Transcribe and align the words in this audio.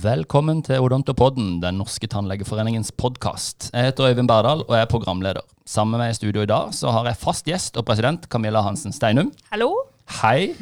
Velkommen 0.00 0.62
til 0.64 0.80
Odontopodden, 0.80 1.58
Den 1.60 1.76
norske 1.76 2.08
tannlegeforeningens 2.08 2.88
podkast. 2.96 3.66
Jeg 3.74 3.90
heter 3.90 4.06
Øyvind 4.08 4.30
Berdal 4.30 4.62
og 4.62 4.72
er 4.72 4.86
programleder. 4.88 5.42
Sammen 5.68 5.92
med 5.92 6.00
meg 6.00 6.14
i 6.14 6.16
studio 6.16 6.44
i 6.46 6.48
dag 6.48 6.70
så 6.72 6.88
har 6.94 7.04
jeg 7.10 7.18
fast 7.20 7.44
gjest 7.50 7.76
og 7.76 7.84
president 7.84 8.24
Camilla 8.32 8.62
Hansen 8.64 8.94
Steinum. 8.96 9.28
Hallo. 9.50 9.68
Hei. 10.22 10.54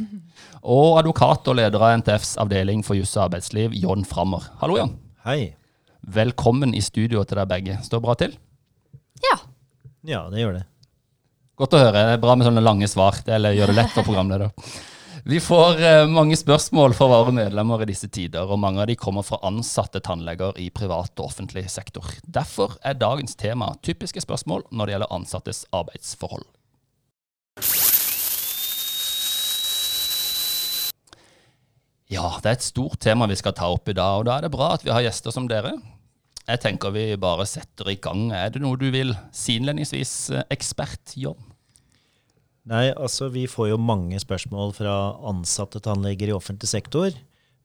Og 0.65 0.99
advokat 0.99 1.47
og 1.53 1.59
leder 1.61 1.79
av 1.79 2.01
NTFs 2.01 2.35
avdeling 2.43 2.83
for 2.83 2.99
juss 2.99 3.15
og 3.15 3.29
arbeidsliv, 3.29 3.79
John 3.79 4.03
Frammer. 4.03 4.49
Hallo, 4.59 4.81
John. 4.81 4.97
Hei. 5.29 5.55
Velkommen 6.03 6.75
i 6.75 6.83
studio 6.83 7.23
til 7.23 7.39
dere 7.39 7.47
begge. 7.47 7.79
Står 7.87 8.03
bra 8.03 8.19
til? 8.19 8.35
Ja. 9.23 9.39
Ja, 10.03 10.27
det 10.33 10.43
gjør 10.43 10.59
det. 10.59 10.67
Godt 11.63 11.79
å 11.79 11.85
høre. 11.87 11.95
Det 11.95 12.19
er 12.19 12.27
bra 12.27 12.35
med 12.35 12.49
sånne 12.49 12.65
lange 12.65 12.91
svar. 12.91 13.23
Det 13.23 13.39
gjør 13.39 13.71
det 13.71 13.83
lett 13.85 13.95
for 13.95 14.03
programleder. 14.03 14.51
Vi 15.29 15.41
får 15.41 15.81
eh, 15.85 16.07
mange 16.09 16.37
spørsmål 16.41 16.95
fra 16.97 17.05
våre 17.11 17.33
medlemmer 17.37 17.83
i 17.85 17.91
disse 17.91 18.09
tider, 18.09 18.49
og 18.49 18.63
mange 18.63 18.81
av 18.81 18.87
de 18.89 18.95
kommer 18.97 19.21
fra 19.21 19.37
ansatte 19.45 20.01
tannleger 20.01 20.57
i 20.57 20.71
privat 20.73 21.21
og 21.21 21.27
offentlig 21.27 21.67
sektor. 21.69 22.07
Derfor 22.25 22.79
er 22.81 22.97
dagens 22.97 23.37
tema 23.37 23.75
typiske 23.85 24.23
spørsmål 24.25 24.65
når 24.73 24.89
det 24.89 24.95
gjelder 24.95 25.13
ansattes 25.13 25.61
arbeidsforhold. 25.77 26.47
Ja, 32.09 32.33
det 32.41 32.49
er 32.49 32.57
et 32.57 32.65
stort 32.65 32.97
tema 33.05 33.29
vi 33.29 33.37
skal 33.37 33.53
ta 33.53 33.69
opp 33.69 33.93
i 33.93 33.99
dag, 34.01 34.23
og 34.23 34.31
da 34.31 34.39
er 34.39 34.49
det 34.49 34.55
bra 34.57 34.71
at 34.79 34.89
vi 34.89 34.95
har 34.97 35.05
gjester 35.11 35.37
som 35.37 35.53
dere. 35.53 35.75
Jeg 36.49 36.65
tenker 36.65 36.97
vi 36.97 37.05
bare 37.21 37.45
setter 37.45 37.93
i 37.93 38.01
gang. 38.01 38.31
Er 38.33 38.49
det 38.57 38.65
noe 38.65 38.81
du 38.81 38.89
vil 38.97 39.13
si 39.37 39.61
innledningsvis, 39.61 40.17
eh, 40.33 40.49
ekspert 40.57 41.19
John? 41.21 41.58
Nei, 42.69 42.91
altså 42.93 43.31
vi 43.33 43.47
får 43.49 43.71
jo 43.71 43.81
mange 43.81 44.19
spørsmål 44.21 44.75
fra 44.77 44.95
ansatte 45.31 45.81
tannleger 45.85 46.29
i 46.29 46.37
offentlig 46.37 46.69
sektor. 46.69 47.15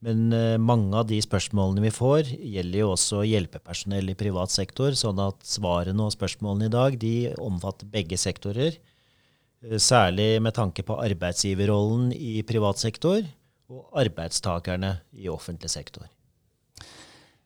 Men 0.04 0.32
uh, 0.36 0.60
mange 0.60 0.95
av 1.00 1.08
de 1.08 1.20
spørsmålene 1.23 1.84
vi 1.86 1.92
får, 1.95 2.32
gjelder 2.36 2.82
jo 2.82 2.90
også 2.94 3.22
hjelpepersonell 3.28 4.12
i 4.12 4.18
privat 4.20 4.52
sektor. 4.52 4.95
Sånn 5.00 5.20
at 5.23 5.44
svarene 5.48 6.08
og 6.08 6.16
spørsmålene 6.16 6.68
i 6.68 6.73
dag 6.73 6.98
de 7.00 7.14
omfatter 7.40 7.88
begge 7.92 8.20
sektorer. 8.20 8.80
Uh, 9.64 9.76
særlig 9.80 10.38
med 10.44 10.56
tanke 10.56 10.84
på 10.88 11.00
arbeidsgiverrollen 11.04 12.12
i 12.16 12.40
privat 12.48 12.84
sektor 12.84 13.23
og 13.72 13.88
arbeidstakerne 14.04 14.98
i 15.16 15.32
offentlig 15.32 15.72
sektor. 15.72 16.08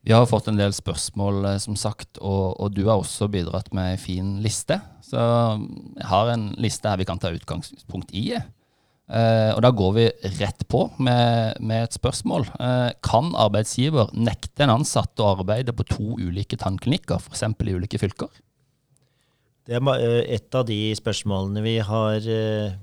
Vi 0.08 0.16
har 0.16 0.24
fått 0.30 0.46
en 0.48 0.60
del 0.60 0.72
spørsmål, 0.72 1.42
eh, 1.50 1.58
som 1.60 1.76
sagt, 1.76 2.22
og, 2.24 2.56
og 2.64 2.72
du 2.72 2.86
har 2.88 3.02
også 3.02 3.28
bidratt 3.32 3.74
med 3.76 3.98
en 3.98 4.00
fin 4.00 4.30
liste. 4.44 4.80
Så 5.04 5.20
jeg 5.20 6.08
har 6.08 6.32
en 6.32 6.54
liste 6.64 6.88
her 6.88 7.02
vi 7.02 7.08
kan 7.10 7.20
ta 7.20 7.34
utgangspunkt 7.36 8.14
i. 8.16 8.30
Eh, 9.08 9.52
og 9.52 9.62
da 9.64 9.72
går 9.72 9.94
vi 9.96 10.06
rett 10.40 10.66
på 10.72 10.86
med, 11.04 11.60
med 11.64 11.86
et 11.86 11.96
spørsmål. 11.96 12.48
Eh, 12.56 12.90
kan 13.04 13.32
arbeidsgiver 13.40 14.12
nekte 14.16 14.66
en 14.66 14.78
ansatt 14.80 15.20
å 15.24 15.34
arbeide 15.38 15.76
på 15.76 15.86
to 15.88 16.18
ulike 16.20 16.60
tannklinikker, 16.60 17.20
f.eks. 17.20 17.44
i 17.44 17.76
ulike 17.76 18.00
fylker? 18.00 18.32
Det 19.68 19.80
er 19.80 19.88
eh, 19.96 20.36
et 20.36 20.56
av 20.56 20.68
de 20.68 20.82
spørsmålene 20.96 21.64
vi 21.64 21.78
har 21.84 22.28
eh, 22.32 22.76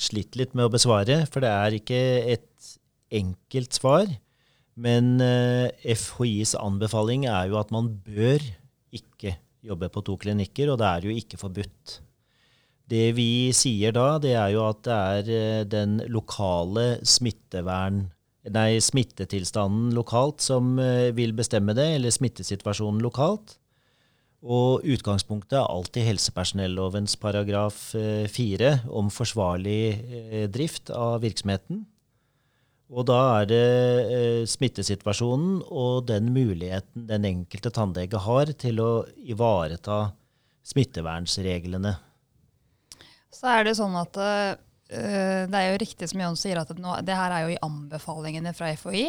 slitt 0.00 0.36
litt 0.40 0.56
med 0.56 0.68
å 0.68 0.72
besvare. 0.72 1.22
For 1.28 1.44
det 1.44 1.52
er 1.52 1.76
ikke 1.80 2.00
et 2.36 2.74
enkelt 3.16 3.76
svar. 3.80 4.08
Men 4.80 5.18
eh, 5.20 5.68
FHIs 5.96 6.54
anbefaling 6.56 7.26
er 7.28 7.50
jo 7.50 7.58
at 7.60 7.72
man 7.74 7.90
bør 8.04 8.40
ikke 8.94 9.34
jobbe 9.66 9.90
på 9.92 10.02
to 10.06 10.16
klinikker, 10.20 10.72
og 10.72 10.80
det 10.80 10.88
er 10.88 11.08
jo 11.08 11.16
ikke 11.20 11.40
forbudt. 11.40 11.98
Det 12.90 13.10
vi 13.14 13.52
sier 13.54 13.92
da, 13.94 14.16
det 14.22 14.32
er 14.34 14.54
jo 14.54 14.64
at 14.66 14.80
det 14.86 14.96
er 14.96 15.30
eh, 15.36 15.68
den 15.68 16.00
lokale 16.12 16.94
smittevern... 17.04 18.08
Nei, 18.40 18.78
smittetilstanden 18.80 19.90
lokalt 19.92 20.40
som 20.40 20.78
eh, 20.80 21.10
vil 21.12 21.34
bestemme 21.36 21.74
det, 21.76 21.84
eller 21.98 22.14
smittesituasjonen 22.14 23.02
lokalt. 23.04 23.58
Og 24.40 24.86
utgangspunktet 24.88 25.58
er 25.58 25.68
alltid 25.68 26.06
helsepersonellovens 26.06 27.18
paragraf 27.20 27.90
4 27.92 28.70
om 28.88 29.10
forsvarlig 29.12 30.48
drift 30.48 30.88
av 30.96 31.18
virksomheten. 31.20 31.82
Og 32.90 33.06
da 33.06 33.18
er 33.38 33.50
det 33.50 33.66
eh, 34.10 34.46
smittesituasjonen 34.50 35.60
og 35.70 36.08
den 36.08 36.32
muligheten 36.34 37.06
den 37.06 37.26
enkelte 37.28 37.70
tannlege 37.74 38.18
har 38.24 38.50
til 38.58 38.82
å 38.82 38.90
ivareta 39.22 40.08
smittevernsreglene. 40.66 41.94
Så 43.30 43.46
er 43.52 43.68
det 43.68 43.76
sånn 43.78 43.94
at 43.96 44.18
uh, 44.18 44.52
det 44.90 45.60
er 45.60 45.68
jo 45.70 45.80
riktig 45.80 46.10
som 46.10 46.20
Jon 46.20 46.38
sier, 46.38 46.58
at 46.60 46.72
nå, 46.76 46.96
det 47.06 47.16
her 47.16 47.32
er 47.32 47.46
jo 47.46 47.54
i 47.54 47.60
anbefalingene 47.62 48.52
fra 48.58 48.72
FHI. 48.76 49.06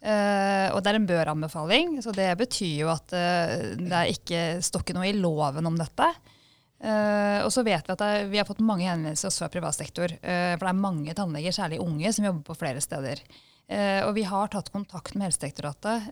Uh, 0.00 0.70
og 0.72 0.78
det 0.80 0.92
er 0.92 0.98
en 1.00 1.08
bør-anbefaling, 1.10 1.98
så 2.00 2.14
det 2.16 2.30
betyr 2.40 2.86
jo 2.86 2.92
at 2.94 3.12
uh, 3.12 3.74
det 3.76 3.96
er 3.98 4.12
ikke 4.14 4.44
står 4.64 4.86
ikke 4.86 4.96
noe 4.96 5.10
i 5.10 5.18
loven 5.18 5.68
om 5.68 5.76
dette. 5.76 6.08
Uh, 6.80 7.44
og 7.44 7.50
så 7.52 7.60
vet 7.66 7.84
Vi 7.84 7.92
at 7.92 8.00
det, 8.00 8.12
vi 8.32 8.40
har 8.40 8.48
fått 8.48 8.62
mange 8.64 8.86
henvendelser 8.88 9.28
også 9.28 9.44
fra 9.44 9.52
privat 9.52 9.76
sektor. 9.76 10.12
Uh, 10.24 10.56
for 10.56 10.64
det 10.64 10.72
er 10.72 10.82
mange 10.86 11.14
tannleger, 11.16 11.52
særlig 11.52 11.80
unge, 11.84 12.12
som 12.16 12.24
jobber 12.24 12.46
på 12.46 12.56
flere 12.62 12.80
steder. 12.84 13.20
Uh, 13.70 14.00
og 14.08 14.14
vi 14.16 14.24
har 14.26 14.48
tatt 14.50 14.72
kontakt 14.74 15.14
med 15.14 15.28
Helsedirektoratet 15.28 16.08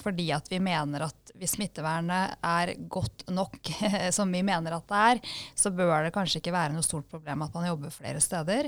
fordi 0.00 0.24
at 0.34 0.48
vi 0.50 0.58
mener 0.58 1.04
at 1.04 1.30
hvis 1.38 1.52
smittevernet 1.54 2.40
er 2.42 2.72
godt 2.90 3.22
nok, 3.30 3.60
som 4.16 4.32
vi 4.34 4.40
mener 4.42 4.74
at 4.74 4.88
det 4.88 5.02
er, 5.12 5.20
så 5.54 5.70
bør 5.70 6.08
det 6.08 6.14
kanskje 6.16 6.40
ikke 6.40 6.56
være 6.56 6.74
noe 6.74 6.86
stort 6.86 7.06
problem 7.12 7.44
at 7.44 7.54
man 7.54 7.68
jobber 7.68 7.94
flere 7.94 8.22
steder. 8.24 8.66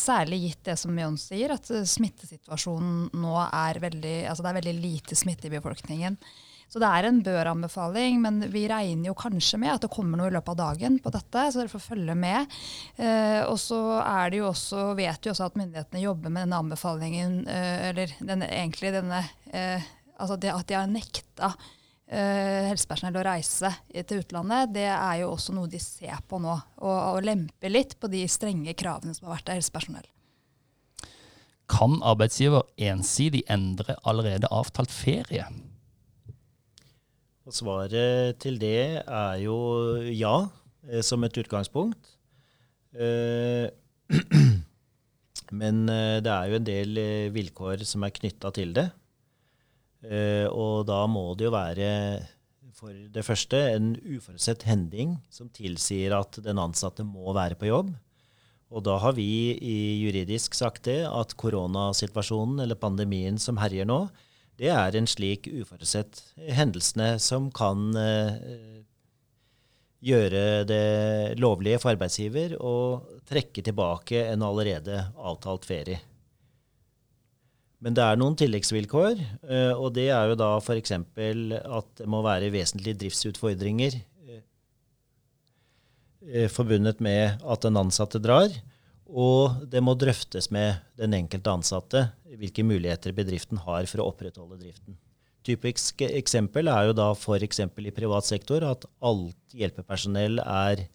særlig 0.00 0.38
gitt 0.46 0.62
det 0.70 0.78
som 0.80 0.96
Jon 0.96 1.18
sier, 1.20 1.52
at 1.52 1.68
smittesituasjonen 1.68 3.10
nå 3.20 3.34
er 3.44 3.82
veldig, 3.84 4.16
altså 4.30 4.46
det 4.46 4.54
er 4.54 4.60
veldig 4.62 4.78
lite 4.78 5.18
smitte 5.18 5.50
i 5.50 5.54
befolkningen. 5.58 6.16
Så 6.72 6.80
det 6.80 6.88
er 6.88 7.04
en 7.04 7.18
bør-anbefaling, 7.20 8.22
men 8.24 8.38
vi 8.48 8.62
regner 8.70 9.10
jo 9.10 9.16
kanskje 9.18 9.58
med 9.60 9.74
at 9.74 9.82
det 9.84 9.90
kommer 9.92 10.16
noe 10.16 10.30
i 10.30 10.32
løpet 10.32 10.54
av 10.54 10.60
dagen 10.72 10.94
på 11.04 11.10
dette, 11.12 11.42
så 11.52 11.60
dere 11.60 11.68
får 11.68 11.82
følge 11.84 12.14
med. 12.16 12.54
Eh, 12.96 13.42
og 13.44 13.58
så 13.60 13.80
er 14.00 14.32
det 14.32 14.38
jo 14.40 14.46
også, 14.48 14.86
vet 14.96 15.20
vi 15.20 15.32
også 15.34 15.50
at 15.50 15.58
myndighetene 15.60 16.00
jobber 16.00 16.32
med 16.32 16.46
denne 16.46 16.60
anbefalingen, 16.64 17.34
eh, 17.44 17.90
eller 17.90 18.14
denne, 18.24 18.48
egentlig 18.48 18.94
denne 18.96 19.20
eh, 19.52 19.90
Altså 20.22 20.36
det 20.38 20.52
at 20.52 20.68
de 20.68 20.76
har 20.76 20.86
nekta 20.86 21.48
eh, 22.06 22.68
helsepersonell 22.68 23.16
å 23.18 23.24
reise 23.26 23.72
til 24.06 24.20
utlandet, 24.20 24.70
det 24.76 24.84
er 24.86 25.16
jo 25.24 25.32
også 25.32 25.54
noe 25.56 25.70
de 25.72 25.80
ser 25.82 26.20
på 26.30 26.38
nå. 26.38 26.52
Og, 26.78 26.92
og 26.94 27.26
lemper 27.26 27.72
litt 27.72 27.96
på 27.98 28.10
de 28.12 28.20
strenge 28.30 28.76
kravene 28.78 29.16
som 29.16 29.26
har 29.26 29.40
vært 29.40 29.50
av 29.50 29.58
helsepersonell. 29.58 30.06
Kan 31.72 31.98
arbeidsgiver 32.06 32.68
ensidig 32.86 33.42
endre 33.50 33.96
allerede 34.06 34.50
avtalt 34.54 34.94
ferie? 34.94 35.48
Og 37.42 37.54
svaret 37.56 38.38
til 38.42 38.58
det 38.62 39.02
er 39.02 39.38
jo 39.42 39.56
ja, 40.14 40.46
eh, 40.86 41.02
som 41.02 41.24
et 41.26 41.38
utgangspunkt. 41.42 42.12
Eh, 42.94 43.66
men 45.60 45.80
eh, 45.90 46.20
det 46.22 46.30
er 46.32 46.50
jo 46.50 46.60
en 46.60 46.68
del 46.68 47.02
vilkår 47.34 47.82
som 47.88 48.06
er 48.06 48.14
knytta 48.14 48.52
til 48.54 48.76
det. 48.76 48.90
Og 50.50 50.80
da 50.88 51.04
må 51.06 51.28
det 51.38 51.46
jo 51.46 51.52
være 51.54 51.90
for 52.74 52.90
det 52.90 53.22
første 53.22 53.58
en 53.76 53.92
uforutsett 54.02 54.64
hending 54.66 55.12
som 55.30 55.46
tilsier 55.54 56.10
at 56.16 56.40
den 56.42 56.58
ansatte 56.58 57.06
må 57.06 57.30
være 57.36 57.54
på 57.60 57.68
jobb. 57.68 57.92
Og 58.72 58.82
da 58.82 58.96
har 58.98 59.14
vi 59.14 59.54
i 59.54 59.76
juridisk 60.02 60.56
sagt 60.58 60.88
det 60.88 61.04
at 61.06 61.36
koronasituasjonen 61.38 62.64
eller 62.64 62.80
pandemien 62.80 63.38
som 63.38 63.60
herjer 63.62 63.86
nå, 63.86 64.00
det 64.60 64.68
er 64.72 64.96
en 64.98 65.08
slik 65.08 65.48
uforutsett 65.48 66.20
hendelsene 66.52 67.16
som 67.22 67.48
kan 67.54 67.96
eh, 67.96 68.82
gjøre 70.02 70.64
det 70.68 71.38
lovlige 71.40 71.78
for 71.82 71.94
arbeidsgiver 71.94 72.56
å 72.60 72.74
trekke 73.28 73.62
tilbake 73.64 74.26
en 74.28 74.42
allerede 74.44 74.98
avtalt 75.16 75.66
ferie. 75.68 76.00
Men 77.82 77.96
det 77.98 78.04
er 78.04 78.18
noen 78.18 78.36
tilleggsvilkår, 78.38 79.14
eh, 79.48 79.72
og 79.74 79.94
det 79.96 80.08
er 80.14 80.30
jo 80.30 80.38
da 80.38 80.52
f.eks. 80.60 80.92
at 80.94 81.88
det 81.98 82.08
må 82.10 82.22
være 82.22 82.52
vesentlige 82.54 83.00
driftsutfordringer 83.00 83.96
eh, 86.28 86.48
forbundet 86.52 87.02
med 87.02 87.42
at 87.42 87.64
den 87.66 87.80
ansatte 87.80 88.22
drar. 88.22 88.50
Og 89.12 89.64
det 89.68 89.82
må 89.84 89.92
drøftes 89.98 90.48
med 90.54 90.80
den 90.96 91.12
enkelte 91.18 91.52
ansatte 91.52 92.06
hvilke 92.40 92.64
muligheter 92.64 93.12
bedriften 93.12 93.60
har 93.60 93.84
for 93.90 94.00
å 94.00 94.08
opprettholde 94.08 94.56
driften. 94.62 94.96
Typisk 95.44 96.04
eksempel 96.06 96.70
er 96.70 96.88
jo 96.88 96.94
da 96.96 97.10
f.eks. 97.12 97.60
i 97.60 97.94
privat 97.94 98.28
sektor 98.28 98.64
at 98.64 98.86
alt 99.04 99.56
hjelpepersonell 99.58 100.38
er, 100.40 100.86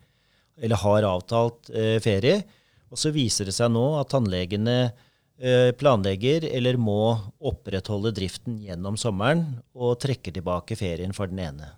har 0.82 1.10
avtalt 1.10 1.70
eh, 1.70 1.98
ferie. 2.02 2.42
Og 2.90 2.98
så 2.98 3.12
viser 3.14 3.50
det 3.50 3.58
seg 3.58 3.70
nå 3.76 3.84
at 4.00 4.10
tannlegene 4.14 4.78
eh, 4.88 5.74
planlegger 5.78 6.48
eller 6.50 6.80
må 6.80 7.18
opprettholde 7.38 8.16
driften 8.16 8.62
gjennom 8.64 8.98
sommeren 8.98 9.44
og 9.76 10.00
trekker 10.02 10.40
tilbake 10.40 10.80
ferien 10.80 11.14
for 11.14 11.30
den 11.30 11.44
ene 11.44 11.74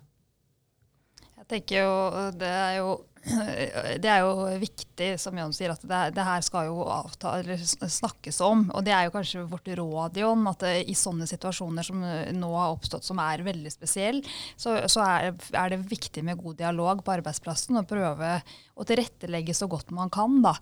Jeg 1.40 1.48
tenker 1.50 1.82
jo, 1.82 1.94
Det 2.38 2.54
er 2.54 2.76
jo 2.78 2.94
det 4.02 4.08
er 4.08 4.22
jo 4.24 4.46
viktig, 4.60 5.10
som 5.20 5.36
Jon 5.36 5.52
sier, 5.52 5.74
at 5.74 5.82
det, 5.84 6.00
det 6.16 6.24
her 6.24 6.44
skal 6.44 6.70
jo 6.70 6.84
avtale, 6.88 7.58
snakkes 7.60 8.40
om. 8.44 8.66
Og 8.72 8.84
det 8.86 8.94
er 8.96 9.06
jo 9.06 9.14
kanskje 9.14 9.46
vårt 9.50 9.68
råd, 9.80 10.20
Jon, 10.22 10.46
at 10.50 10.64
det, 10.64 10.74
i 10.88 10.96
sånne 10.96 11.28
situasjoner 11.28 11.86
som 11.86 12.00
nå 12.00 12.52
har 12.56 12.72
oppstått, 12.72 13.04
som 13.06 13.20
er 13.22 13.44
veldig 13.46 13.72
spesielle, 13.72 14.36
så, 14.56 14.78
så 14.88 15.04
er, 15.04 15.32
er, 15.52 15.72
det 15.74 15.82
viktig 15.90 16.24
med 16.26 16.40
god 16.40 16.60
dialog 16.62 17.04
på 17.04 17.18
arbeidsplassen 17.18 17.80
og 17.80 17.88
prøve 17.90 18.38
å 18.74 18.86
tilrettelegge 18.88 19.56
så 19.56 19.68
godt 19.70 19.92
man 19.96 20.12
kan. 20.12 20.40
da 20.44 20.56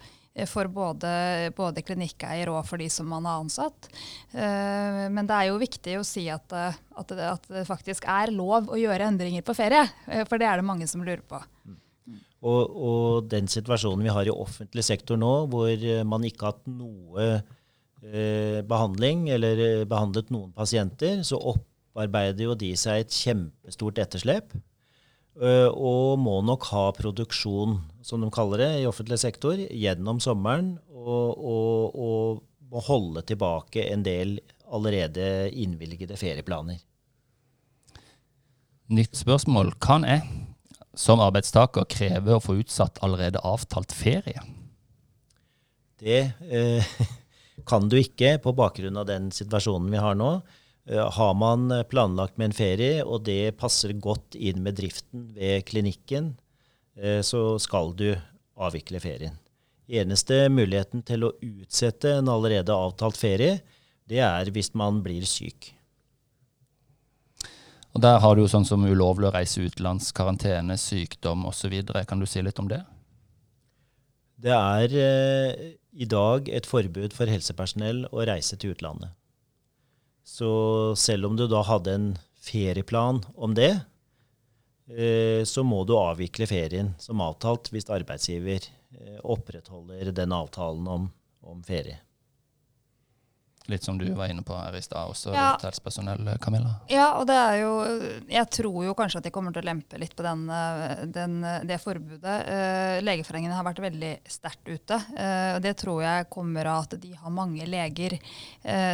for 0.47 0.69
både, 0.71 1.09
både 1.57 1.83
klinikkeier 1.83 2.47
og 2.53 2.61
for 2.69 2.79
de 2.79 2.87
som 2.93 3.09
man 3.11 3.27
har 3.27 3.41
ansatt. 3.43 3.89
Men 4.31 5.27
det 5.27 5.35
er 5.35 5.49
jo 5.49 5.59
viktig 5.59 5.97
å 5.99 6.05
si 6.07 6.29
at, 6.31 6.47
at, 6.55 7.11
at, 7.11 7.49
det, 7.51 7.65
faktisk 7.67 8.07
er 8.07 8.31
lov 8.31 8.71
å 8.71 8.79
gjøre 8.79 9.11
endringer 9.11 9.43
på 9.43 9.57
ferie. 9.59 9.83
For 10.31 10.39
det 10.39 10.47
er 10.47 10.63
det 10.63 10.69
mange 10.69 10.87
som 10.87 11.03
lurer 11.03 11.25
på. 11.27 11.43
Og, 12.39 12.61
og, 12.71 13.29
den 13.33 13.49
situasjonen 13.51 14.05
vi 14.07 14.15
har 14.15 14.29
i 14.29 14.35
offentlig 14.35 14.85
sektor 14.87 15.19
nå, 15.19 15.33
hvor 15.51 15.73
eh, 15.73 16.05
man 16.07 16.27
ikke 16.27 16.47
har 16.47 16.55
hatt 16.55 16.69
noe 16.71 17.25
eh, 17.35 18.61
behandling 18.69 19.27
eller 19.35 19.63
eh, 19.65 19.87
behandlet 19.91 20.31
noen 20.31 20.53
pasienter, 20.55 21.25
så 21.27 21.41
opparbeider 21.55 22.47
jo 22.47 22.55
de 22.59 22.71
seg 22.79 23.03
et 23.03 23.17
kjempestort 23.25 23.99
etterslep. 24.05 24.55
Eh, 25.39 25.71
og 25.71 26.19
må 26.23 26.39
nok 26.47 26.67
ha 26.73 26.85
produksjon, 26.95 27.79
som 28.07 28.23
de 28.23 28.31
kaller 28.35 28.63
det, 28.65 28.71
i 28.81 28.89
offentlig 28.91 29.21
sektor 29.23 29.59
gjennom 29.59 30.23
sommeren. 30.23 30.77
Og, 30.95 31.39
og, 31.39 31.99
og 31.99 32.71
må 32.71 32.83
holde 32.85 33.23
tilbake 33.27 33.87
en 33.89 34.03
del 34.07 34.39
allerede 34.69 35.49
innvilgede 35.57 36.19
ferieplaner. 36.21 36.83
Nytt 38.93 39.19
spørsmål. 39.21 39.75
Kan 39.85 40.07
jeg 40.09 40.25
som 40.99 41.23
arbeidstaker 41.23 41.87
kreve 41.91 42.35
å 42.35 42.43
få 42.43 42.59
utsatt 42.59 42.99
allerede 43.07 43.43
avtalt 43.47 43.95
ferie? 43.95 44.43
Det 45.99 46.21
eh, 46.51 46.89
kan 47.71 47.87
du 47.91 47.99
ikke 48.01 48.37
på 48.43 48.55
bakgrunn 48.59 48.99
av 48.99 49.07
den 49.11 49.31
situasjonen 49.35 49.91
vi 49.95 50.03
har 50.03 50.19
nå. 50.19 50.33
Eh, 50.91 51.05
har 51.19 51.35
man 51.39 51.71
planlagt 51.91 52.39
med 52.39 52.51
en 52.51 52.59
ferie, 52.59 53.05
og 53.05 53.27
det 53.31 53.57
passer 53.61 53.95
godt 53.95 54.35
inn 54.35 54.63
med 54.65 54.79
driften 54.81 55.31
ved 55.39 55.67
klinikken, 55.71 56.33
eh, 56.99 57.21
så 57.23 57.59
skal 57.63 57.95
du 57.99 58.11
avvikle 58.59 59.03
ferien. 59.03 59.39
Eneste 59.89 60.49
muligheten 60.53 61.05
til 61.07 61.25
å 61.25 61.35
utsette 61.41 62.19
en 62.19 62.29
allerede 62.29 62.75
avtalt 62.75 63.17
ferie, 63.17 63.61
det 64.09 64.21
er 64.25 64.51
hvis 64.53 64.75
man 64.77 64.99
blir 65.05 65.25
syk. 65.29 65.73
Og 67.97 68.03
Der 68.05 68.21
har 68.21 68.37
du 68.37 68.43
jo 68.45 68.51
sånn 68.51 68.67
som 68.69 68.85
ulovlig 68.85 69.31
å 69.31 69.35
reise 69.35 69.65
utenlands, 69.65 70.13
karantene, 70.13 70.77
sykdom 70.79 71.47
osv. 71.49 71.81
Kan 72.07 72.21
du 72.21 72.27
si 72.29 72.43
litt 72.45 72.61
om 72.61 72.69
det? 72.71 72.83
Det 74.39 74.55
er 74.55 74.95
eh, 74.95 75.63
i 75.99 76.07
dag 76.07 76.49
et 76.53 76.69
forbud 76.69 77.15
for 77.17 77.31
helsepersonell 77.31 78.05
å 78.13 78.27
reise 78.29 78.59
til 78.61 78.77
utlandet. 78.77 79.11
Så 80.23 80.51
selv 81.01 81.31
om 81.31 81.39
du 81.39 81.47
da 81.51 81.65
hadde 81.67 81.95
en 81.97 82.09
ferieplan 82.45 83.23
om 83.35 83.57
det, 83.57 83.73
eh, 84.93 85.43
så 85.49 85.65
må 85.67 85.83
du 85.89 85.97
avvikle 85.99 86.47
ferien 86.47 86.93
som 87.03 87.25
avtalt 87.25 87.73
hvis 87.73 87.89
arbeidsgiver 87.91 88.69
eh, 88.69 89.19
opprettholder 89.25 90.13
den 90.15 90.37
avtalen 90.37 90.87
om, 90.87 91.09
om 91.43 91.65
ferie. 91.67 91.99
Litt 93.69 93.85
som 93.85 93.99
du 94.01 94.07
var 94.17 94.31
inne 94.33 94.45
på 94.47 94.57
her 94.57 94.77
i 94.77 94.83
stad, 94.85 95.11
også 95.13 95.35
ja. 95.35 95.51
helsepersonell, 95.63 96.31
Camilla. 96.41 96.79
Ja, 96.89 97.11
og 97.21 97.27
det 97.29 97.37
er 97.37 97.59
jo 97.61 97.73
Jeg 98.31 98.49
tror 98.57 98.79
jo 98.87 98.97
kanskje 98.97 99.21
at 99.21 99.29
de 99.29 99.33
kommer 99.35 99.53
til 99.55 99.65
å 99.65 99.69
lempe 99.69 100.01
litt 100.01 100.17
på 100.17 100.25
den, 100.25 100.47
den, 101.13 101.39
det 101.69 101.81
forbudet. 101.83 102.39
Uh, 102.49 102.99
Legeforeningen 103.05 103.53
har 103.53 103.67
vært 103.69 103.85
veldig 103.85 104.13
sterkt 104.29 104.69
ute. 104.69 104.99
Og 104.99 105.63
det 105.65 105.77
tror 105.81 106.03
jeg 106.03 106.29
kommer 106.33 106.69
av 106.73 106.87
at 106.87 106.99
de 107.01 107.13
har 107.17 107.33
mange 107.35 107.67
leger 107.69 108.17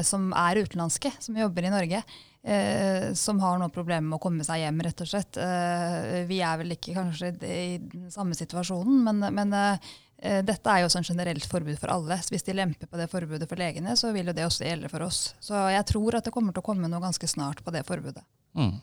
som 0.06 0.30
er 0.36 0.60
utenlandske, 0.64 1.12
som 1.22 1.36
jobber 1.38 1.66
i 1.66 1.72
Norge. 1.72 2.02
Eh, 2.46 3.12
som 3.14 3.40
har 3.40 3.56
noe 3.56 3.72
problem 3.72 4.10
med 4.10 4.18
å 4.18 4.20
komme 4.20 4.44
seg 4.44 4.60
hjem, 4.60 4.82
rett 4.84 5.00
og 5.00 5.08
slett. 5.08 5.38
Eh, 5.40 6.24
vi 6.28 6.42
er 6.44 6.58
vel 6.60 6.74
ikke 6.74 6.92
kanskje 6.92 7.30
i 7.48 7.78
den 7.80 8.10
samme 8.12 8.36
situasjonen, 8.36 9.00
men, 9.06 9.24
men 9.32 9.54
Eh, 9.54 9.78
dette 10.22 10.70
er 10.70 10.84
jo 10.84 10.88
sånn 10.92 11.04
generelt 11.04 11.44
forbud 11.50 11.76
for 11.76 11.90
alle. 11.92 12.16
Så 12.24 12.32
hvis 12.32 12.46
de 12.46 12.54
lemper 12.56 12.88
på 12.88 12.96
det 12.96 13.10
forbudet 13.12 13.48
for 13.50 13.60
legene, 13.60 13.92
så 13.98 14.12
vil 14.14 14.30
jo 14.30 14.34
det 14.36 14.46
også 14.46 14.64
gjelde 14.64 14.88
for 14.88 15.04
oss. 15.04 15.34
Så 15.42 15.58
jeg 15.74 15.84
tror 15.90 16.16
at 16.16 16.24
det 16.24 16.32
kommer 16.32 16.54
til 16.54 16.62
å 16.62 16.66
komme 16.70 16.88
noe 16.88 17.02
ganske 17.02 17.28
snart 17.28 17.60
på 17.66 17.74
det 17.74 17.82
forbudet. 17.84 18.22
Mm. 18.56 18.78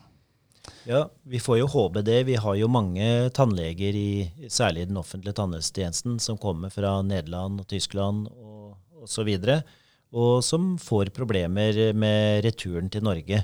Ja, 0.86 1.10
vi 1.22 1.40
får 1.40 1.58
jo 1.58 1.68
håpe 1.70 2.02
det. 2.06 2.22
Vi 2.28 2.36
har 2.38 2.56
jo 2.58 2.70
mange 2.70 3.30
tannleger, 3.34 3.96
i, 3.96 4.48
særlig 4.50 4.84
i 4.84 4.90
den 4.90 4.98
offentlige 5.00 5.36
tannhelsetjenesten, 5.38 6.18
som 6.22 6.38
kommer 6.38 6.70
fra 6.74 7.00
Nederland 7.06 7.62
og 7.62 7.68
Tyskland 7.70 8.28
og 8.30 8.76
osv., 9.02 9.30
og, 9.32 9.72
og 10.12 10.44
som 10.44 10.74
får 10.78 11.12
problemer 11.16 11.78
med 11.96 12.42
returen 12.46 12.90
til 12.92 13.04
Norge 13.06 13.42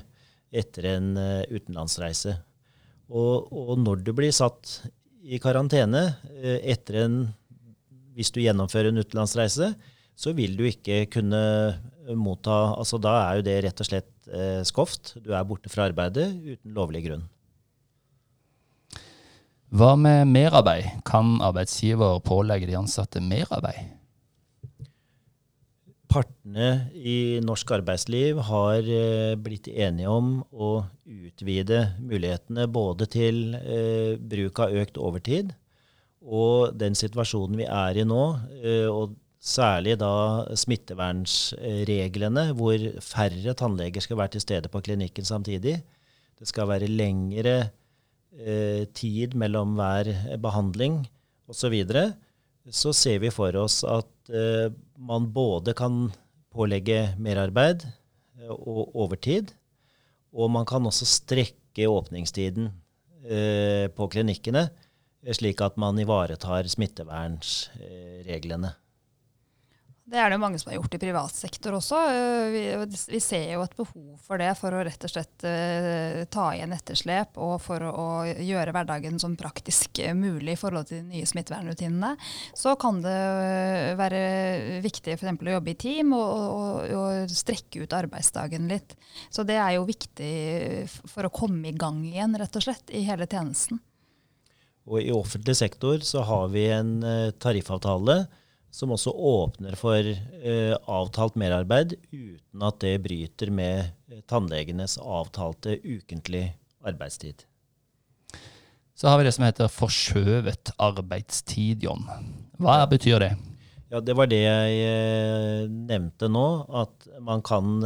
etter 0.49 0.91
en 0.95 1.11
uh, 1.17 1.43
utenlandsreise. 1.49 2.35
Og, 3.09 3.49
og, 3.49 3.73
når 3.81 4.03
du 4.05 4.13
blir 4.17 4.33
satt 4.35 4.79
i 5.25 5.39
karantene 5.41 6.03
uh, 6.13 6.57
etter 6.61 7.03
en 7.05 7.19
hvis 8.19 8.33
du 8.35 8.41
gjennomfører 8.43 8.91
en 8.91 8.99
utenlandsreise, 8.99 9.71
så 10.19 10.35
vil 10.35 10.57
du 10.59 10.65
ikke 10.67 11.05
kunne 11.13 11.39
motta 12.19 12.55
altså 12.75 12.99
Da 12.99 13.13
er 13.21 13.39
jo 13.39 13.45
det 13.47 13.59
rett 13.63 13.79
og 13.79 13.87
slett 13.87 14.09
eh, 14.27 14.59
skoft. 14.67 15.13
Du 15.23 15.31
er 15.31 15.45
borte 15.47 15.71
fra 15.71 15.87
arbeidet 15.87 16.27
uten 16.35 16.73
lovlig 16.75 17.05
grunn. 17.05 17.23
Hva 19.69 19.93
med 20.01 20.27
merarbeid? 20.33 20.89
Kan 21.05 21.37
arbeidsgiver 21.45 22.19
pålegge 22.25 22.67
de 22.67 22.75
ansatte 22.79 23.21
merarbeid? 23.23 23.95
Partene 26.09 26.89
i 26.97 27.37
norsk 27.45 27.75
arbeidsliv 27.77 28.41
har 28.49 28.81
eh, 28.81 29.37
blitt 29.39 29.69
enige 29.69 30.09
om 30.11 30.39
å 30.49 30.71
utvide 31.05 31.83
mulighetene 32.01 32.65
både 32.67 33.07
til 33.13 33.53
eh, 33.61 34.17
bruk 34.17 34.65
av 34.65 34.73
økt 34.83 34.97
overtid 34.97 35.53
og 36.29 36.77
den 36.77 36.93
situasjonen 36.97 37.57
vi 37.57 37.65
er 37.65 37.97
i 37.97 38.05
nå, 38.05 38.23
eh, 38.61 38.85
og 38.85 39.15
særlig 39.39 39.95
da 39.99 40.45
smittevernsreglene, 40.59 42.49
hvor 42.59 42.85
færre 43.01 43.55
tannleger 43.57 44.03
skal 44.03 44.19
være 44.19 44.35
til 44.35 44.43
stede 44.43 44.71
på 44.71 44.81
klinikken 44.83 45.25
samtidig. 45.25 45.79
Det 46.39 46.47
skal 46.47 46.69
være 46.69 46.91
lengre 46.91 47.55
eh, 48.35 48.85
tid 48.93 49.35
mellom 49.39 49.77
hver 49.79 50.11
behandling 50.43 51.01
osv. 51.49 51.59
Så, 51.59 51.69
videre, 51.73 52.03
så 52.69 52.93
ser 52.93 53.23
vi 53.23 53.31
for 53.33 53.55
oss 53.57 53.81
at 53.87 54.29
eh, 54.29 54.67
man 54.99 55.31
både 55.33 55.73
kan 55.73 56.11
pålegge 56.53 57.15
merarbeid 57.17 57.87
eh, 57.87 58.51
og 58.51 58.93
overtid, 58.93 59.55
og 60.29 60.51
man 60.51 60.67
kan 60.69 60.85
også 60.85 61.07
strekke 61.09 61.89
åpningstiden 61.89 62.69
på 63.95 64.05
klinikkene 64.09 64.61
slik 65.35 65.61
at 65.61 65.77
man 65.81 65.99
ivaretar 65.99 66.63
smittevernreglene. 66.71 68.71
Det 70.09 70.17
er 70.17 70.31
det 70.33 70.39
mange 70.41 70.57
som 70.57 70.71
har 70.71 70.79
gjort 70.79 70.95
i 70.97 70.99
privat 71.01 71.35
sektor 71.37 71.75
også. 71.77 71.97
Eh, 72.09 72.47
vi, 72.49 72.61
vi, 73.11 73.19
ser 73.21 73.51
jo 73.51 73.61
et 73.61 73.75
behov 73.77 74.15
for 74.25 74.41
det 74.41 74.49
for 74.57 74.73
å 74.73 74.81
rett 74.85 75.03
og 75.05 75.11
slett 75.11 75.45
uh, 75.45 76.23
ta 76.33 76.47
igjen 76.55 76.73
etterslep 76.73 77.37
og 77.37 77.59
for 77.61 77.83
å, 77.85 78.05
gjøre 78.25 78.73
hverdagen 78.73 79.19
som 79.21 79.35
praktisk 79.37 80.01
mulig 80.17 80.55
i 80.55 80.59
forhold 80.59 80.89
til 80.89 81.03
de 81.03 81.13
nye 81.13 81.29
smittevernrutinene. 81.29 82.15
Så 82.57 82.73
kan 82.81 83.03
det 83.03 83.19
være 83.99 84.23
viktig 84.81 85.13
f.eks. 85.13 85.45
å 85.45 85.53
jobbe 85.53 85.75
i 85.75 85.79
team 85.85 86.15
og, 86.17 86.33
og, 86.55 86.95
og, 86.97 87.35
strekke 87.35 87.85
ut 87.85 87.97
arbeidsdagen 87.99 88.65
litt. 88.71 88.97
Så 89.29 89.45
det 89.45 89.59
er 89.61 89.77
jo 89.77 89.85
viktig 89.89 90.33
for 91.05 91.29
å 91.29 91.33
komme 91.33 91.69
i 91.69 91.77
gang 91.77 92.01
igjen, 92.07 92.33
rett 92.39 92.57
og 92.57 92.65
slett, 92.65 92.89
i 92.89 93.05
hele 93.05 93.29
tjenesten. 93.29 93.77
Og 94.89 95.03
i 95.05 95.13
offentlig 95.13 95.53
sektor 95.59 96.01
så 96.05 96.23
har 96.25 96.47
vi 96.53 96.65
en 96.73 96.95
uh, 97.05 97.29
tariffavtale 97.37 98.23
som 98.73 98.93
også 98.93 99.13
åpner 99.13 99.77
for 99.77 100.05
uh, 100.05 100.73
avtalt 100.89 101.37
merarbeid 101.37 101.95
uten 102.09 102.65
at 102.65 102.79
det 102.81 102.95
bryter 103.05 103.53
med 103.53 103.91
uh, 104.09 104.23
tannlegenes 104.29 104.97
avtalte 104.97 105.77
ukentlig 105.85 106.47
arbeidstid. 106.85 107.45
Så 108.97 109.07
har 109.07 109.19
vi 109.19 109.29
det 109.29 109.35
som 109.35 109.45
heter 109.45 109.71
forskjøvet 109.71 110.73
arbeidstid, 110.81 111.85
John. 111.85 112.03
Hva 112.59 112.81
betyr 112.89 113.21
det? 113.23 113.29
Ja, 113.89 114.01
Det 114.03 114.13
var 114.17 114.27
det 114.29 114.41
jeg 114.41 115.69
nevnte 115.71 116.27
nå, 116.29 116.47
at 116.81 117.07
man 117.25 117.41
kan 117.41 117.79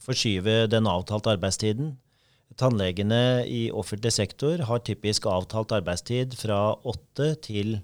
forskyve 0.00 0.70
den 0.70 0.86
avtalte 0.88 1.34
arbeidstiden 1.34 1.90
Tannlegene 2.60 3.46
i 3.48 3.70
offentlig 3.72 4.12
sektor 4.12 4.60
har 4.68 4.82
typisk 4.84 5.26
avtalt 5.30 5.72
arbeidstid 5.78 6.36
fra 6.38 6.60
8 6.84 7.30
til 7.46 7.78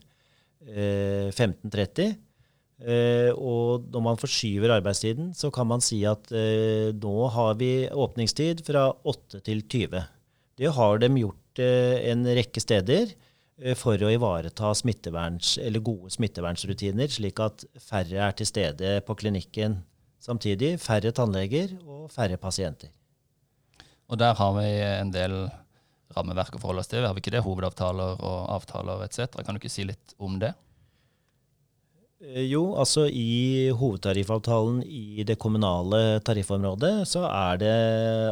eh, 0.68 1.33
15.30. 1.33 2.16
Eh, 2.76 3.30
og 3.33 3.87
når 3.88 4.02
man 4.04 4.18
forskyver 4.21 4.75
arbeidstiden, 4.75 5.30
så 5.33 5.49
kan 5.54 5.68
man 5.71 5.80
si 5.85 6.02
at 6.09 6.28
eh, 6.37 6.92
nå 6.92 7.30
har 7.33 7.56
vi 7.61 7.88
åpningstid 7.88 8.61
fra 8.66 8.90
8 9.09 9.40
til 9.47 9.64
20. 9.64 10.04
Det 10.61 10.73
har 10.76 11.00
de 11.00 11.11
gjort 11.23 11.62
eh, 11.64 12.11
en 12.12 12.28
rekke 12.37 12.61
steder. 12.61 13.14
eh, 13.62 13.76
for 13.80 13.97
å 13.97 14.12
ivareta 14.12 14.75
gode 15.80 16.12
smittevernsrutiner, 16.12 17.09
slik 17.09 17.40
at 17.40 17.64
færre 17.80 18.28
er 18.28 18.37
til 18.37 18.52
stede 18.52 19.00
på 19.09 19.16
klinikken 19.16 19.80
samtidig. 20.21 20.76
Færre 20.85 21.16
tannleger 21.16 21.78
og 21.87 22.11
færre 22.12 22.37
pasienter. 22.37 22.92
Og 24.07 24.21
der 24.21 24.37
har 24.39 24.53
vi 24.59 24.69
en 24.87 25.11
del 25.15 25.35
rammeverk 26.17 26.57
å 26.57 26.61
forholde 26.63 26.85
oss 26.85 26.91
til. 26.91 27.05
Har 27.07 27.17
vi 27.17 27.25
ikke 27.25 27.35
det? 27.35 27.43
Hovedavtaler 27.45 28.23
og 28.23 28.39
avtaler 28.55 29.03
etc. 29.07 29.41
Kan 29.43 29.57
du 29.57 29.61
ikke 29.61 29.73
si 29.73 29.87
litt 29.89 30.15
om 30.23 30.39
det? 30.43 30.53
Eh, 32.23 32.47
jo, 32.49 32.71
altså 32.81 33.07
i 33.11 33.69
hovedtariffavtalen 33.77 34.81
i 34.87 35.25
det 35.27 35.37
kommunale 35.43 36.23
tariffområdet 36.25 36.95
så 37.11 37.27
er 37.29 37.61
det 37.61 37.77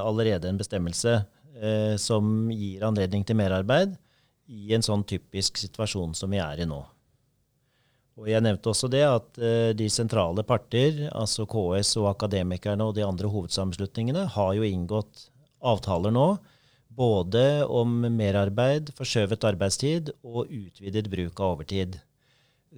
allerede 0.00 0.48
en 0.48 0.60
bestemmelse 0.60 1.18
eh, 1.60 1.94
som 2.00 2.48
gir 2.54 2.86
anledning 2.86 3.26
til 3.26 3.36
merarbeid 3.36 3.98
i 4.48 4.72
en 4.76 4.84
sånn 4.84 5.04
typisk 5.08 5.60
situasjon 5.60 6.16
som 6.16 6.32
vi 6.32 6.40
er 6.40 6.64
i 6.64 6.68
nå. 6.68 6.80
Og 8.14 8.28
Jeg 8.30 8.44
nevnte 8.46 8.70
også 8.70 8.88
det 8.88 9.02
at 9.02 9.38
eh, 9.42 9.70
de 9.76 9.90
sentrale 9.90 10.44
parter, 10.46 11.08
altså 11.10 11.48
KS 11.50 11.96
og 12.00 12.12
Akademikerne 12.14 12.86
og 12.86 12.94
de 12.96 13.04
andre 13.04 13.28
hovedsammenslutningene, 13.28 14.28
har 14.36 14.52
jo 14.54 14.64
inngått 14.64 15.28
avtaler 15.64 16.14
nå 16.14 16.28
både 16.94 17.64
om 17.66 18.04
merarbeid, 18.14 18.92
forskjøvet 18.94 19.46
arbeidstid 19.48 20.12
og 20.22 20.46
utvidet 20.46 21.08
bruk 21.10 21.40
av 21.40 21.56
overtid. 21.56 21.98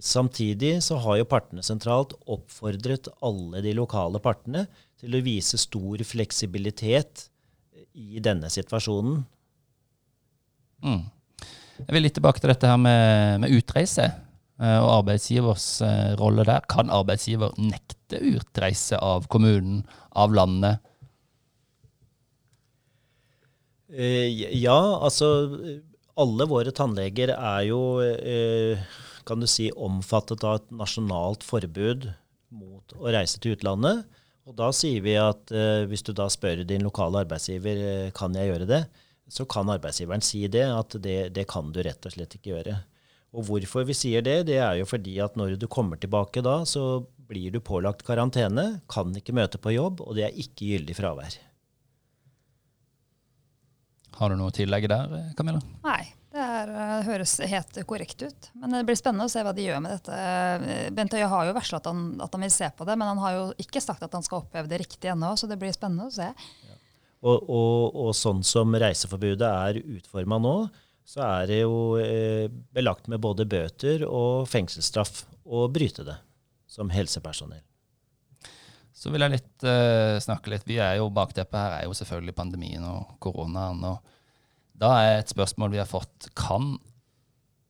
Samtidig 0.01 0.79
så 0.85 0.99
har 1.01 1.21
jo 1.21 1.29
partene 1.29 1.65
sentralt 1.65 2.13
oppfordret 2.29 3.09
alle 3.25 3.63
de 3.65 3.73
lokale 3.77 4.21
partene 4.21 4.67
til 5.01 5.17
å 5.17 5.23
vise 5.25 5.61
stor 5.61 6.03
fleksibilitet 6.05 7.29
i 7.97 8.21
denne 8.21 8.51
situasjonen. 8.53 9.23
Mm. 10.85 11.05
Jeg 11.77 11.93
vil 11.93 12.05
litt 12.05 12.17
tilbake 12.17 12.41
til 12.41 12.53
dette 12.53 12.69
her 12.69 12.81
med, 12.81 13.41
med 13.43 13.53
utreise 13.57 14.05
eh, 14.05 14.79
og 14.81 14.91
arbeidsgivers 15.01 15.67
eh, 15.85 16.13
rolle 16.21 16.45
der. 16.49 16.65
Kan 16.69 16.93
arbeidsgiver 16.93 17.57
nekte 17.61 18.21
utreise 18.37 19.01
av 19.01 19.29
kommunen, 19.33 19.83
av 20.13 20.37
landet? 20.37 20.85
Eh, 23.93 24.31
ja, 24.59 24.79
altså 24.99 25.29
alle 26.17 26.47
våre 26.49 26.73
tannleger 26.75 27.35
er 27.37 27.67
jo 27.69 27.81
kan 29.27 29.43
du 29.43 29.49
si, 29.51 29.71
omfattet 29.75 30.45
av 30.47 30.61
et 30.61 30.71
nasjonalt 30.79 31.45
forbud 31.45 32.07
mot 32.55 32.95
å 32.97 33.11
reise 33.11 33.41
til 33.43 33.57
utlandet. 33.57 34.07
Og 34.47 34.55
da 34.59 34.71
sier 34.75 35.03
vi 35.03 35.17
at 35.19 35.51
eh, 35.51 35.83
hvis 35.91 36.07
du 36.07 36.13
da 36.15 36.29
spør 36.31 36.63
din 36.69 36.87
lokale 36.87 37.25
arbeidsgiver 37.25 37.81
eh, 37.83 38.13
kan 38.15 38.37
jeg 38.39 38.53
gjøre 38.53 38.69
det, 38.71 38.85
så 39.27 39.43
kan 39.51 39.73
arbeidsgiveren 39.75 40.23
si 40.23 40.45
det, 40.47 40.63
at 40.71 40.95
det, 41.03 41.19
det, 41.35 41.49
kan 41.51 41.73
du 41.75 41.81
rett 41.83 42.07
og 42.07 42.15
slett 42.15 42.39
ikke 42.39 42.53
gjøre. 42.53 42.77
Og 43.37 43.49
hvorfor 43.49 43.83
vi 43.89 43.97
sier 43.99 44.23
det, 44.23 44.45
det 44.47 44.61
er 44.63 44.79
jo 44.79 44.87
fordi 44.87 45.17
at 45.25 45.35
når 45.37 45.57
du 45.59 45.67
kommer 45.67 45.99
tilbake 45.99 46.45
da, 46.47 46.61
så 46.63 47.03
blir 47.27 47.51
du 47.51 47.59
pålagt 47.59 48.07
karantene, 48.07 48.85
kan 48.87 49.11
ikke 49.19 49.35
møte 49.35 49.59
på 49.59 49.75
jobb, 49.75 50.05
og 50.07 50.15
det 50.15 50.29
er 50.29 50.39
ikke 50.39 50.71
gyldig 50.71 50.95
fravær. 50.95 51.41
Har 54.17 54.33
du 54.33 54.39
noe 54.39 54.53
å 54.53 54.55
tillegge 54.55 54.91
der, 54.91 55.19
Camilla? 55.39 55.61
Nei. 55.87 56.05
Det 56.37 56.45
er, 56.45 56.69
det 56.69 57.05
høres 57.07 57.33
helt 57.49 57.79
korrekt 57.89 58.21
ut. 58.21 58.49
Men 58.61 58.75
det 58.75 58.83
blir 58.85 58.99
spennende 58.99 59.25
å 59.25 59.33
se 59.33 59.41
hva 59.41 59.55
de 59.57 59.63
gjør 59.65 59.79
med 59.81 59.95
dette. 59.95 60.17
Bent 60.93 61.15
Høie 61.17 61.29
har 61.33 61.47
jo 61.49 61.55
varsla 61.57 61.79
at, 61.81 61.87
at, 61.89 62.35
han 62.37 62.45
vil 62.45 62.53
se 62.53 62.69
på 62.77 62.85
det, 62.85 62.97
men 63.01 63.09
han 63.09 63.23
har 63.23 63.37
jo 63.39 63.47
ikke 63.63 63.81
sagt 63.81 64.05
at 64.05 64.13
han 64.13 64.27
skal 64.27 64.43
oppheve 64.43 64.69
det 64.69 64.83
riktig 64.83 65.09
ennå. 65.15 65.31
Så 65.41 65.49
det 65.49 65.57
blir 65.61 65.73
spennende 65.73 66.11
å 66.11 66.13
se. 66.13 66.29
Ja. 66.29 66.77
Og, 67.25 67.49
og, 67.49 67.97
og, 67.97 68.11
sånn 68.19 68.43
som 68.45 68.77
reiseforbudet 68.77 69.49
er 69.49 69.81
utforma 69.81 70.37
nå, 70.43 70.57
så 71.07 71.23
er 71.25 71.49
det 71.49 71.63
jo 71.63 71.79
eh, 72.03 72.51
belagt 72.77 73.09
med 73.09 73.23
både 73.23 73.47
bøter 73.49 74.05
og 74.05 74.45
fengselsstraff 74.51 75.25
å 75.47 75.65
bryte 75.73 76.05
det 76.05 76.19
som 76.69 76.93
helsepersonell. 76.93 77.65
Så 79.07 79.13
vil 79.15 79.23
jeg 79.23 79.37
litt, 79.37 79.53
uh, 79.63 80.19
snakke 80.19 80.51
litt. 80.51 80.65
Vi 80.67 80.81
er 80.83 80.97
jo 80.99 81.13
Bakteppet 81.15 81.55
her 81.55 81.75
er 81.77 81.85
jo 81.87 81.95
selvfølgelig 81.95 82.35
pandemien 82.35 82.83
og 82.83 83.13
koronaen. 83.23 83.85
og 83.87 84.03
da 84.77 84.89
er 84.99 85.21
et 85.21 85.31
spørsmål 85.31 85.71
vi 85.73 85.79
har 85.79 85.87
fått 85.87 86.27
Kan 86.35 86.75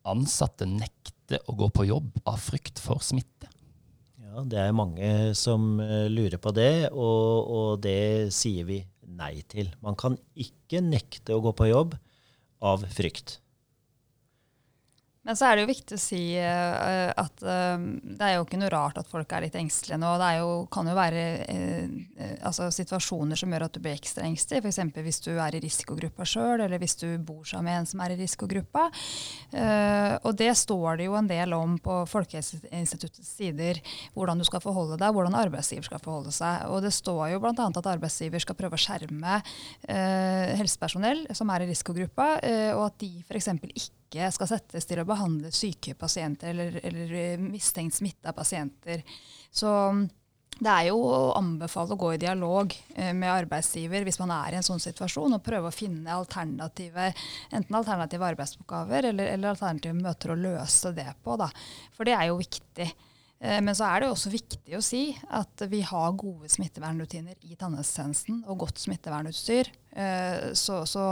ansatte 0.06 0.64
nekte 0.64 1.42
å 1.44 1.56
gå 1.58 1.68
på 1.74 1.84
jobb 1.90 2.22
av 2.24 2.40
frykt 2.40 2.80
for 2.80 3.04
smitte? 3.04 3.50
Ja, 4.22 4.46
Det 4.48 4.62
er 4.62 4.72
mange 4.72 5.10
som 5.36 5.76
eh, 5.82 6.08
lurer 6.08 6.40
på 6.40 6.54
det, 6.56 6.88
og, 6.94 7.50
og 7.52 7.70
det 7.84 8.32
sier 8.32 8.64
vi 8.64 8.80
nei 9.06 9.42
til. 9.50 9.68
Man 9.84 9.98
kan 9.98 10.16
ikke 10.38 10.80
nekte 10.80 11.36
å 11.36 11.42
gå 11.44 11.52
på 11.58 11.68
jobb 11.68 11.98
av 12.64 12.86
frykt. 12.96 13.40
Men 15.26 15.34
så 15.34 15.48
er 15.48 15.56
det 15.56 15.64
jo 15.64 15.70
viktig 15.72 15.96
å 15.96 15.98
si 15.98 16.20
uh, 16.38 17.10
at 17.18 17.42
uh, 17.42 17.74
det 17.82 18.22
er 18.22 18.36
jo 18.36 18.44
ikke 18.44 18.60
noe 18.60 18.70
rart 18.70 19.00
at 19.00 19.08
folk 19.10 19.32
er 19.34 19.42
litt 19.42 19.56
engstelige 19.58 19.98
nå. 19.98 20.12
Det 20.22 20.28
jo, 20.38 20.50
kan 20.70 20.86
jo 20.86 20.94
være 20.94 21.24
uh, 21.50 22.36
altså 22.46 22.68
situasjoner 22.74 23.38
som 23.40 23.50
gjør 23.50 23.66
at 23.66 23.74
du 23.74 23.80
blir 23.82 23.96
ekstra 23.96 24.22
engstelig. 24.28 24.62
F.eks. 24.62 24.78
hvis 25.08 25.20
du 25.26 25.32
er 25.34 25.56
i 25.58 25.62
risikogruppa 25.64 26.26
sjøl, 26.28 26.62
eller 26.62 26.78
hvis 26.82 26.94
du 27.02 27.08
bor 27.18 27.42
sammen 27.42 27.66
med 27.66 27.80
en 27.80 27.90
som 27.90 28.04
er 28.04 28.14
i 28.14 28.18
risikogruppa. 28.20 28.84
og 30.22 30.36
det 30.38 30.52
står 30.54 31.00
det 31.00 31.06
jo 31.08 31.16
en 31.18 31.26
del 31.26 31.54
om 31.56 31.74
på 31.82 31.96
Folkehelseinstituttets 32.06 33.32
sider, 33.40 33.80
hvordan 34.14 34.38
du 34.38 34.44
skal 34.46 34.62
forholde 34.62 34.98
deg, 35.00 35.14
hvordan 35.16 35.34
arbeidsgiver 35.34 35.88
skal 35.88 36.02
forholde 36.04 36.34
seg. 36.36 36.68
Og 36.70 36.84
det 36.84 36.92
står 36.94 37.32
jo 37.32 37.42
bl.a. 37.42 37.52
at 37.66 37.90
arbeidsgiver 37.96 38.44
skal 38.44 38.58
prøve 38.58 38.78
å 38.78 38.84
skjerme 38.84 39.40
helsepersonell 40.60 41.26
som 41.34 41.50
er 41.50 41.66
i 41.66 41.70
risikogruppa, 41.72 42.36
og 42.76 42.86
at 42.86 43.00
de 43.02 43.12
f.eks. 43.26 43.50
ikke 43.66 44.05
ikke 44.06 44.30
skal 44.34 44.50
settes 44.54 44.86
til 44.88 45.02
å 45.02 45.08
behandle 45.08 45.50
syke 45.54 45.96
pasienter 45.98 46.54
eller, 46.54 46.78
eller 46.86 47.42
mistenkt 47.42 47.98
smitta 47.98 48.32
pasienter. 48.36 49.02
Så 49.50 49.68
mm, 49.92 50.06
det 50.56 50.72
er 50.72 50.86
jo 50.88 51.00
å 51.04 51.16
anbefale 51.36 51.92
å 51.92 52.00
gå 52.00 52.14
i 52.14 52.20
dialog 52.20 52.72
eh, 52.94 53.12
med 53.12 53.28
arbeidsgiver 53.28 54.06
hvis 54.06 54.18
man 54.22 54.32
er 54.38 54.54
i 54.54 54.60
en 54.60 54.64
sånn 54.64 54.80
situasjon, 54.80 55.36
og 55.36 55.44
prøve 55.44 55.68
å 55.68 55.74
finne 55.74 56.14
alternative, 56.14 57.10
enten 57.50 57.76
alternative 57.76 58.30
arbeidsoppgaver 58.30 59.10
eller, 59.10 59.34
eller 59.34 59.52
alternative 59.52 59.98
møter 59.98 60.32
å 60.32 60.38
løse 60.40 60.94
det 60.96 61.10
på. 61.24 61.36
Da. 61.40 61.50
For 61.96 62.08
det 62.08 62.16
er 62.16 62.30
jo 62.30 62.40
viktig. 62.40 62.88
Eh, 63.36 63.60
men 63.60 63.76
så 63.76 63.90
er 63.90 64.00
det 64.00 64.08
også 64.14 64.32
viktig 64.32 64.78
å 64.78 64.84
si 64.84 65.10
at 65.28 65.66
vi 65.68 65.82
har 65.84 66.16
gode 66.16 66.48
smittevernrutiner 66.52 67.36
i 67.44 67.58
tannhelsetjenesten 67.60 68.46
og 68.46 68.64
godt 68.64 68.80
smittevernutstyr. 68.86 69.68
Eh, 69.92 70.54
så, 70.56 70.80
så 70.88 71.04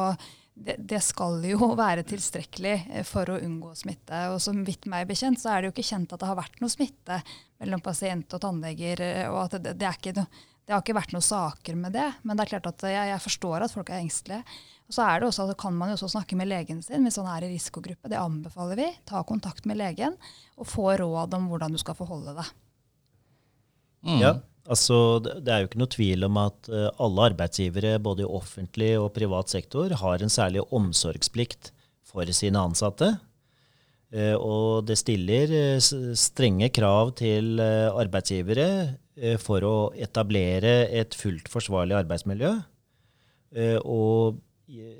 det, 0.54 1.00
skal 1.02 1.42
jo 1.44 1.72
være 1.78 2.04
tilstrekkelig 2.06 2.74
eh, 2.90 3.04
for 3.06 3.30
å 3.30 3.40
unngå 3.42 3.74
smitte. 3.78 4.26
Og 4.32 4.40
som 4.42 4.62
vidt 4.66 4.88
meg 4.90 5.08
bekjent, 5.10 5.40
så 5.40 5.52
er 5.52 5.62
det 5.62 5.70
jo 5.70 5.74
ikke 5.76 5.88
kjent 5.90 6.14
at 6.14 6.22
det 6.22 6.30
har 6.30 6.38
vært 6.38 6.60
noe 6.62 6.72
smitte 6.72 7.20
mellom 7.62 7.82
pasient 7.84 8.36
og 8.36 8.44
tannleger. 8.44 9.02
Eh, 9.02 9.26
og 9.32 9.44
at 9.46 9.58
det, 9.64 9.74
det, 9.80 10.14
no, 10.16 10.26
det 10.64 10.76
har 10.76 10.84
ikke 10.84 10.98
vært 11.00 11.16
noen 11.16 11.26
saker 11.26 11.80
med 11.80 11.96
det. 11.98 12.06
Men 12.22 12.38
det 12.38 12.46
er 12.46 12.54
klart 12.54 12.70
at 12.70 12.86
jeg, 12.86 13.10
jeg 13.12 13.26
forstår 13.26 13.66
at 13.66 13.74
folk 13.74 13.90
er 13.90 14.00
engstelige. 14.04 14.56
Og 14.84 14.96
så 14.96 15.06
er 15.08 15.20
det 15.20 15.30
også, 15.30 15.48
kan 15.58 15.76
man 15.76 15.90
jo 15.90 15.98
også 15.98 16.12
snakke 16.12 16.36
med 16.36 16.50
legen 16.50 16.82
sin 16.84 17.06
hvis 17.06 17.16
han 17.20 17.30
er 17.32 17.46
i 17.46 17.54
risikogruppe. 17.54 18.10
Det 18.12 18.20
anbefaler 18.20 18.78
vi. 18.78 18.90
Ta 19.08 19.24
kontakt 19.26 19.66
med 19.68 19.80
legen 19.80 20.18
og 20.60 20.68
få 20.70 20.92
råd 21.00 21.38
om 21.38 21.48
hvordan 21.50 21.74
du 21.74 21.80
skal 21.80 21.96
forholde 21.98 22.36
deg. 22.36 22.50
Mm. 24.04 24.18
Ja, 24.20 24.34
Altså, 24.64 25.20
det 25.20 25.50
er 25.52 25.60
jo 25.60 25.68
ikke 25.68 25.80
noe 25.82 25.92
tvil 25.92 26.24
om 26.24 26.38
at 26.40 26.70
eh, 26.72 26.88
alle 27.04 27.28
arbeidsgivere, 27.28 27.98
både 28.00 28.24
i 28.24 28.28
offentlig 28.38 28.94
og 28.96 29.12
privat 29.16 29.52
sektor, 29.52 29.92
har 30.00 30.24
en 30.24 30.32
særlig 30.32 30.64
omsorgsplikt 30.72 31.70
for 32.08 32.30
sine 32.32 32.62
ansatte. 32.62 33.10
Eh, 34.14 34.32
og 34.32 34.86
det 34.88 34.96
stiller 35.02 35.52
eh, 35.52 35.90
strenge 36.16 36.70
krav 36.72 37.12
til 37.20 37.60
arbeidsgivere 37.60 38.68
for 39.38 39.62
å 39.62 39.76
etablere 39.94 40.88
et 40.90 41.14
fullt 41.14 41.46
forsvarlig 41.52 41.94
arbeidsmiljø. 42.00 42.48
Og 43.86 44.40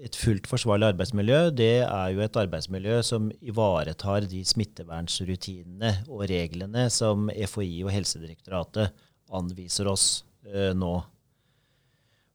et 0.07 0.15
fullt 0.15 0.47
forsvarlig 0.47 0.93
arbeidsmiljø 0.93 1.41
det 1.59 1.81
er 1.83 2.13
jo 2.15 2.23
et 2.23 2.39
arbeidsmiljø 2.39 3.01
som 3.03 3.27
ivaretar 3.43 4.29
de 4.31 4.45
smittevernsrutinene 4.47 5.91
og 6.07 6.29
reglene 6.31 6.85
som 6.95 7.27
FHI 7.35 7.81
og 7.83 7.91
Helsedirektoratet 7.97 8.95
anviser 9.33 9.89
oss 9.91 10.25
eh, 10.49 10.73
nå. 10.77 10.95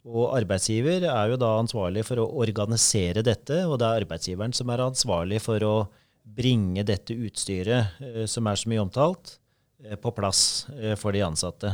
Og 0.10 0.32
arbeidsgiver 0.34 1.04
er 1.12 1.32
jo 1.32 1.40
da 1.40 1.52
ansvarlig 1.60 2.06
for 2.08 2.22
å 2.24 2.30
organisere 2.42 3.24
dette, 3.26 3.62
og 3.68 3.78
det 3.80 3.88
er 3.88 4.06
arbeidsgiveren 4.06 4.56
som 4.56 4.72
er 4.72 4.86
ansvarlig 4.86 5.42
for 5.44 5.66
å 5.68 5.76
bringe 6.24 6.86
dette 6.88 7.16
utstyret, 7.16 8.00
eh, 8.06 8.26
som 8.30 8.48
er 8.48 8.60
så 8.60 8.72
mye 8.72 8.86
omtalt, 8.86 9.38
eh, 9.84 9.98
på 10.00 10.14
plass 10.16 10.42
for 11.02 11.16
de 11.16 11.26
ansatte. 11.26 11.74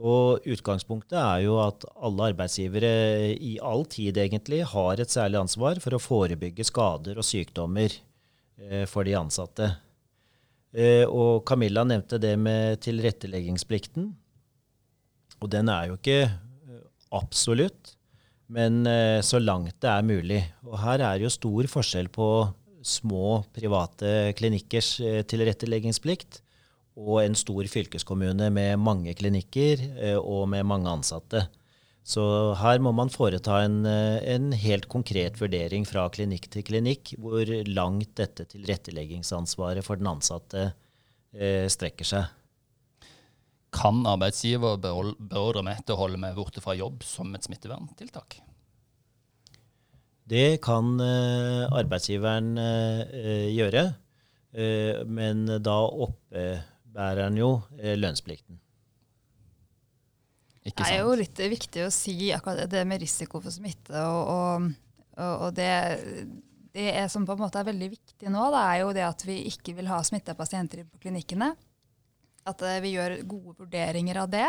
Og 0.00 0.46
utgangspunktet 0.48 1.18
er 1.20 1.42
jo 1.44 1.58
at 1.60 1.84
alle 2.00 2.30
arbeidsgivere 2.32 3.34
i 3.36 3.58
all 3.60 3.84
tid 3.84 4.16
egentlig 4.16 4.62
har 4.70 4.96
et 4.96 5.12
særlig 5.12 5.42
ansvar 5.42 5.82
for 5.84 5.92
å 5.92 6.00
forebygge 6.00 6.64
skader 6.64 7.20
og 7.20 7.26
sykdommer 7.28 7.92
for 8.88 9.04
de 9.04 9.12
ansatte. 9.16 9.68
Eh, 10.70 11.02
og 11.06 11.42
Camilla 11.48 11.82
nevnte 11.86 12.20
det 12.22 12.36
med 12.38 12.80
tilretteleggingsplikten. 12.84 14.10
Og 15.40 15.50
den 15.50 15.70
er 15.72 15.90
jo 15.90 15.96
ikke 15.98 16.20
eh, 16.28 16.84
absolutt, 17.16 17.96
men 18.50 18.84
eh, 18.86 19.18
så 19.26 19.40
langt 19.42 19.80
det 19.82 19.90
er 19.90 20.06
mulig. 20.06 20.42
Og 20.68 20.78
her 20.82 21.02
er 21.06 21.24
jo 21.24 21.32
stor 21.32 21.70
forskjell 21.70 22.10
på 22.14 22.28
små 22.86 23.42
private 23.52 24.30
klinikkers 24.38 24.94
tilretteleggingsplikt 25.28 26.38
og 27.00 27.18
en 27.20 27.36
stor 27.36 27.66
fylkeskommune 27.68 28.48
med 28.54 28.80
mange 28.80 29.12
klinikker 29.16 29.82
og 30.16 30.46
med 30.48 30.64
mange 30.64 30.88
ansatte. 30.88 31.42
Så 32.06 32.22
her 32.58 32.80
må 32.82 32.92
man 32.96 33.12
foreta 33.12 33.60
en, 33.62 33.84
eh, 33.86 34.18
en, 34.34 34.50
helt 34.56 34.88
konkret 34.90 35.36
vurdering 35.40 35.84
fra 35.86 36.08
klinikk 36.12 36.48
til 36.50 36.64
klinikk 36.66 37.14
hvor 37.20 37.46
langt 37.68 38.14
dette 38.18 38.46
tilretteleggingsansvaret 38.50 39.84
for 39.86 40.00
den 40.00 40.08
ansatte 40.10 40.70
eh, 41.36 41.68
strekker 41.70 42.08
seg. 42.08 42.30
Kan 43.70 44.02
arbeidsgiver 44.08 44.80
beordre 44.80 45.62
meg 45.62 45.84
til 45.84 45.94
å 45.94 46.00
holde 46.00 46.18
meg 46.18 46.38
borte 46.38 46.62
fra 46.64 46.74
jobb 46.74 47.04
som 47.06 47.30
et 47.36 47.46
smitteverntiltak? 47.46 48.40
Det 50.30 50.60
kan 50.62 50.94
eh, 51.02 51.66
arbeidsgiveren 51.68 52.50
eh, 52.58 53.46
gjøre, 53.50 53.84
eh, 54.54 55.04
men 55.06 55.46
da 55.62 55.78
oppebærer 56.06 57.24
han 57.26 57.38
jo 57.38 57.52
eh, 57.78 57.96
lønnsplikten. 57.98 58.60
Det 60.60 60.84
er 60.84 61.00
jo 61.00 61.16
litt 61.16 61.40
viktig 61.40 61.86
å 61.86 61.92
si 61.94 62.30
akkurat 62.36 62.68
det 62.70 62.84
med 62.88 63.00
risiko 63.00 63.40
for 63.40 63.54
smitte. 63.54 63.96
og, 63.96 64.68
og, 65.16 65.34
og 65.46 65.54
det, 65.56 65.72
det 66.76 66.92
som 67.12 67.24
på 67.26 67.34
en 67.34 67.42
måte 67.42 67.60
er 67.60 67.68
veldig 67.70 67.88
viktig 67.94 68.30
nå, 68.32 68.44
det 68.52 68.62
er 68.66 68.76
jo 68.82 68.92
det 68.96 69.06
at 69.06 69.24
vi 69.26 69.40
ikke 69.50 69.74
vil 69.78 69.88
ha 69.90 70.02
smitta 70.04 70.36
pasienter 70.38 70.84
på 70.84 71.00
klinikkene. 71.06 71.54
At 72.48 72.62
eh, 72.64 72.80
vi 72.84 72.94
gjør 72.94 73.18
gode 73.28 73.56
vurderinger 73.64 74.22
av 74.22 74.30
det. 74.32 74.46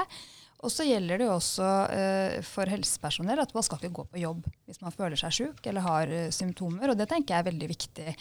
Og 0.62 0.70
så 0.70 0.86
gjelder 0.86 1.18
det 1.18 1.26
jo 1.26 1.34
også 1.34 1.68
uh, 1.90 2.36
for 2.46 2.70
helsepersonell 2.70 3.40
at 3.42 3.54
man 3.56 3.66
skal 3.66 3.80
ikke 3.80 3.96
gå 3.98 4.04
på 4.14 4.22
jobb 4.22 4.44
hvis 4.70 4.82
man 4.84 4.94
føler 4.94 5.18
seg 5.18 5.34
syk 5.34 5.70
eller 5.70 5.86
har 5.86 6.12
uh, 6.12 6.28
symptomer. 6.34 6.92
Og 6.92 7.00
det 7.00 7.08
tenker 7.10 7.34
jeg 7.34 7.42
er 7.42 7.48
veldig 7.50 7.70
viktig, 7.72 8.14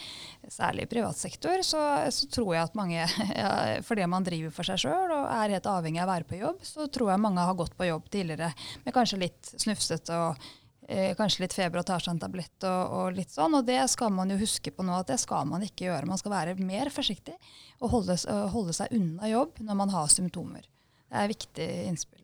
særlig 0.49 0.87
i 0.87 0.91
privat 0.95 1.19
sektor. 1.21 1.61
Så, 1.65 1.81
så 2.15 2.29
tror 2.33 2.55
jeg 2.55 2.65
at 2.65 2.77
mange, 2.77 3.03
ja, 3.43 3.51
fordi 3.85 4.07
man 4.09 4.25
driver 4.25 4.55
for 4.55 4.67
seg 4.67 4.81
sjøl 4.85 5.13
og 5.13 5.27
er 5.27 5.53
helt 5.57 5.69
avhengig 5.69 6.01
av 6.01 6.09
å 6.09 6.13
være 6.15 6.29
på 6.31 6.39
jobb, 6.41 6.65
så 6.65 6.87
tror 6.89 7.13
jeg 7.13 7.23
mange 7.27 7.45
har 7.45 7.59
gått 7.59 7.77
på 7.77 7.89
jobb 7.91 8.09
tidligere 8.09 8.49
med 8.87 8.95
kanskje 8.95 9.21
litt 9.21 9.53
snufsete 9.53 10.17
og 10.17 10.41
uh, 10.41 11.11
kanskje 11.19 11.45
litt 11.45 11.57
feber 11.57 11.83
og 11.83 11.87
tar 11.91 12.01
seg 12.01 12.15
en 12.15 12.23
tablett 12.25 12.65
og, 12.65 12.81
og, 12.97 13.19
litt 13.19 13.35
sånn. 13.35 13.59
Og 13.59 13.69
det 13.69 13.83
skal 13.93 14.09
man 14.17 14.33
jo 14.33 14.39
huske 14.41 14.73
på 14.73 14.87
nå 14.87 14.97
at 14.97 15.13
det 15.13 15.19
skal 15.21 15.45
man 15.51 15.61
ikke 15.67 15.91
gjøre. 15.91 16.09
Man 16.09 16.21
skal 16.21 16.33
være 16.39 16.57
mer 16.57 16.89
forsiktig 16.89 17.37
og 17.77 17.93
holde, 17.93 18.17
holde 18.49 18.73
seg 18.81 18.97
unna 18.97 19.29
jobb 19.29 19.61
når 19.61 19.81
man 19.85 19.93
har 19.93 20.09
symptomer. 20.09 20.65
Det 21.11 21.21
er 21.21 21.31
viktig 21.35 21.69
innspill. 21.91 22.20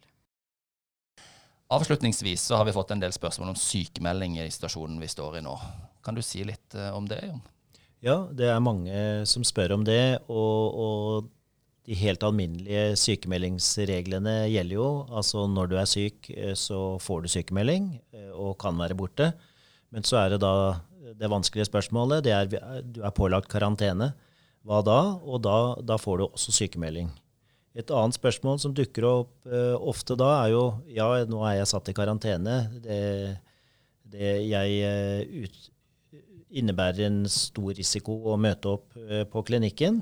Avslutningsvis 1.67 2.45
så 2.47 2.55
har 2.55 2.65
vi 2.65 2.75
fått 2.75 2.91
en 2.95 3.01
del 3.01 3.11
spørsmål 3.11 3.51
om 3.51 3.59
sykemelding 3.59 4.37
i 4.39 4.47
situasjonen 4.51 5.01
vi 5.03 5.09
står 5.11 5.39
i 5.39 5.43
nå. 5.43 5.55
Kan 6.03 6.15
du 6.15 6.23
si 6.23 6.45
litt 6.47 6.75
eh, 6.75 6.93
om 6.95 7.07
det, 7.09 7.19
Jon? 7.27 7.41
Ja, 8.05 8.21
det 8.31 8.47
er 8.53 8.61
mange 8.63 9.25
som 9.27 9.43
spør 9.43 9.73
om 9.75 9.83
det. 9.87 10.19
Og, 10.31 10.77
og 10.79 11.27
de 11.87 11.97
helt 11.99 12.23
alminnelige 12.23 12.95
sykemeldingsreglene 13.01 14.37
gjelder 14.51 14.77
jo. 14.77 14.87
Altså 15.11 15.43
når 15.51 15.71
du 15.71 15.75
er 15.81 15.89
syk, 15.91 16.31
eh, 16.31 16.55
så 16.55 16.95
får 17.03 17.25
du 17.25 17.31
sykemelding 17.35 17.91
eh, 18.15 18.31
og 18.31 18.55
kan 18.63 18.79
være 18.79 18.95
borte. 18.95 19.33
Men 19.91 20.07
så 20.07 20.21
er 20.21 20.35
det 20.35 20.41
da 20.45 20.53
det 21.17 21.31
vanskelige 21.31 21.67
spørsmålet. 21.67 22.23
Det 22.23 22.35
er 22.35 22.81
du 22.83 23.01
er 23.03 23.15
pålagt 23.15 23.51
karantene. 23.51 24.13
Hva 24.67 24.81
da? 24.83 24.99
Og 25.23 25.43
da, 25.43 25.57
da 25.83 25.99
får 25.99 26.19
du 26.19 26.29
også 26.29 26.55
sykemelding. 26.55 27.11
Et 27.77 27.93
annet 27.93 28.17
spørsmål 28.17 28.57
som 28.61 28.73
dukker 28.75 29.05
opp 29.05 29.49
uh, 29.49 29.75
ofte 29.77 30.17
da, 30.17 30.31
er 30.41 30.53
jo 30.55 30.63
ja, 30.89 31.09
nå 31.29 31.43
er 31.45 31.59
jeg 31.59 31.69
satt 31.69 31.91
i 31.91 31.95
karantene. 31.97 32.57
Det, 32.81 33.01
det 34.13 34.31
jeg 34.49 34.79
uh, 34.81 35.43
ut, 35.45 35.59
innebærer 36.57 37.05
en 37.05 37.21
stor 37.29 37.75
risiko 37.77 38.17
å 38.33 38.39
møte 38.41 38.73
opp 38.79 38.97
uh, 38.97 39.23
på 39.29 39.45
klinikken. 39.45 40.01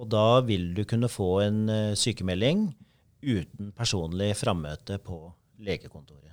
Og 0.00 0.08
da 0.08 0.40
vil 0.46 0.70
du 0.72 0.86
kunne 0.88 1.12
få 1.12 1.34
en 1.44 1.66
sykemelding 2.00 2.70
uten 3.20 3.74
personlig 3.76 4.32
frammøte 4.40 4.96
på 5.04 5.20
legekontoret 5.62 6.31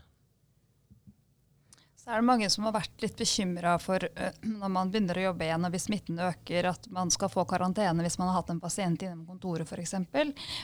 så 2.10 2.16
er 2.16 2.24
det 2.24 2.26
mange 2.26 2.48
som 2.50 2.64
har 2.66 2.74
vært 2.74 3.04
litt 3.04 3.20
bekymra 3.20 3.76
for 3.78 4.02
uh, 4.02 4.38
når 4.42 4.72
man 4.74 4.90
begynner 4.90 5.18
å 5.20 5.24
jobbe 5.28 5.46
igjen 5.46 5.66
og 5.68 5.74
hvis 5.76 5.84
smitten 5.86 6.18
øker, 6.26 6.66
at 6.72 6.88
man 6.90 7.12
skal 7.14 7.30
få 7.30 7.44
karantene 7.46 8.02
hvis 8.02 8.16
man 8.18 8.32
har 8.32 8.40
hatt 8.40 8.48
en 8.50 8.62
pasient 8.64 9.04
innom 9.06 9.28
kontoret 9.28 9.70
f.eks. 9.70 9.94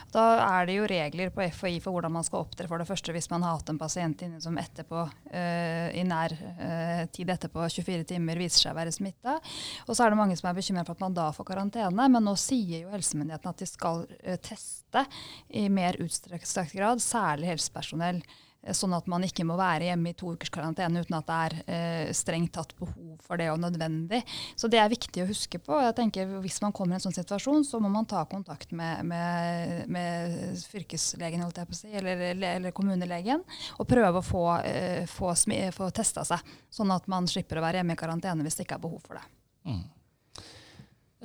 Da 0.10 0.24
er 0.42 0.66
det 0.66 0.80
jo 0.80 0.88
regler 0.90 1.30
på 1.36 1.46
FHI 1.46 1.76
for 1.84 1.94
hvordan 1.94 2.16
man 2.16 2.26
skal 2.26 2.42
opptre 2.42 2.66
for 2.72 2.82
det 2.82 2.88
første 2.90 3.14
hvis 3.14 3.30
man 3.30 3.46
har 3.46 3.60
hatt 3.60 3.70
en 3.70 3.78
pasient 3.78 4.24
inne 4.26 4.42
som 4.42 4.58
etterpå, 4.58 5.04
uh, 5.06 5.86
i 5.94 6.02
nær 6.10 6.34
uh, 6.34 7.04
tid 7.14 7.30
etterpå, 7.36 7.68
24 7.76 8.10
timer, 8.16 8.42
viser 8.42 8.66
seg 8.66 8.74
å 8.74 8.80
være 8.80 8.96
smitta. 8.98 9.38
Og 9.86 9.94
så 9.94 10.08
er 10.08 10.16
det 10.16 10.22
mange 10.24 10.40
som 10.42 10.50
er 10.50 10.58
bekymra 10.58 10.88
for 10.88 10.98
at 10.98 11.06
man 11.06 11.20
da 11.20 11.28
får 11.36 11.50
karantene, 11.52 12.10
men 12.10 12.26
nå 12.26 12.34
sier 12.42 12.88
jo 12.88 12.96
helsemyndighetene 12.96 13.54
at 13.54 13.62
de 13.62 13.70
skal 13.70 14.02
teste 14.42 15.06
i 15.54 15.68
mer 15.70 16.02
utstrakt 16.02 16.74
grad, 16.74 17.06
særlig 17.06 17.54
helsepersonell. 17.54 18.26
Sånn 18.74 18.96
at 18.98 19.06
man 19.12 19.26
ikke 19.28 19.46
må 19.46 19.58
være 19.60 19.90
hjemme 19.90 20.12
i 20.12 20.18
to 20.18 20.32
ukers 20.34 20.50
karantene 20.54 21.04
uten 21.04 21.18
at 21.18 21.28
det 21.28 21.38
er 21.46 21.56
eh, 21.66 22.14
strengt 22.18 22.54
tatt 22.56 22.74
behov 22.80 23.20
for 23.26 23.38
det 23.42 23.52
og 23.52 23.60
nødvendig. 23.62 24.22
Så 24.58 24.70
det 24.72 24.80
er 24.82 24.92
viktig 24.92 25.24
å 25.24 25.30
huske 25.30 25.62
på. 25.62 25.78
Jeg 25.84 25.96
tenker 25.98 26.36
Hvis 26.42 26.62
man 26.64 26.74
kommer 26.76 26.96
i 26.96 27.00
en 27.00 27.06
sånn 27.06 27.16
situasjon, 27.16 27.66
så 27.68 27.82
må 27.84 27.92
man 27.94 28.08
ta 28.10 28.24
kontakt 28.30 28.74
med, 28.76 29.06
med, 29.06 29.86
med 29.92 30.58
fylkeslegen 30.72 31.46
si, 31.76 31.92
eller, 31.94 32.26
eller, 32.34 32.72
kommunelegen 32.76 33.44
og 33.78 33.88
prøve 33.90 34.22
å 34.22 34.26
få, 34.26 34.46
eh, 34.66 35.06
få, 35.10 35.34
få 35.76 35.90
testa 35.96 36.26
seg, 36.28 36.56
sånn 36.74 36.94
at 36.96 37.08
man 37.12 37.30
slipper 37.30 37.60
å 37.60 37.66
være 37.66 37.82
hjemme 37.82 37.96
i 37.96 38.00
karantene 38.00 38.46
hvis 38.46 38.58
det 38.58 38.68
ikke 38.68 38.80
er 38.80 38.88
behov 38.88 39.06
for 39.06 39.20
det. 39.20 39.26
Mm. 39.66 39.84